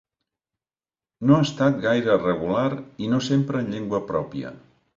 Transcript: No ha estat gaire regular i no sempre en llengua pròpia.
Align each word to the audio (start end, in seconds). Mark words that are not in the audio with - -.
No 1.31 1.35
ha 1.35 1.43
estat 1.49 1.77
gaire 1.85 2.17
regular 2.23 2.65
i 3.09 3.13
no 3.15 3.23
sempre 3.29 3.65
en 3.65 3.73
llengua 3.77 4.05
pròpia. 4.13 4.57